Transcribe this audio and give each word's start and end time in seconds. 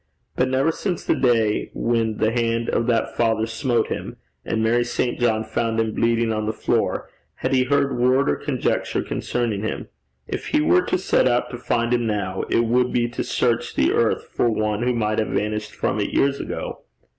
But 0.35 0.47
never 0.47 0.71
since 0.71 1.05
the 1.05 1.13
day 1.13 1.69
when 1.75 2.17
the 2.17 2.31
hand 2.31 2.69
of 2.71 2.87
that 2.87 3.15
father 3.15 3.45
smote 3.45 3.89
him, 3.89 4.17
and 4.43 4.63
Mary 4.63 4.83
St. 4.83 5.19
John 5.19 5.43
found 5.43 5.79
him 5.79 5.93
bleeding 5.93 6.33
on 6.33 6.47
the 6.47 6.53
floor, 6.53 7.07
had 7.35 7.53
he 7.53 7.65
heard 7.65 7.95
word 7.99 8.27
or 8.27 8.35
conjecture 8.35 9.03
concerning 9.03 9.61
him. 9.61 9.89
If 10.27 10.47
he 10.47 10.59
were 10.59 10.81
to 10.87 10.97
set 10.97 11.27
out 11.27 11.51
to 11.51 11.57
find 11.59 11.93
him 11.93 12.07
now, 12.07 12.41
it 12.49 12.61
would 12.61 12.91
be 12.91 13.09
to 13.09 13.23
search 13.23 13.75
the 13.75 13.93
earth 13.93 14.23
for 14.33 14.49
one 14.49 14.81
who 14.81 14.93
might 14.95 15.19
have 15.19 15.27
vanished 15.27 15.73
from 15.75 15.99
it 15.99 16.09
years 16.15 16.39
ago. 16.39 16.81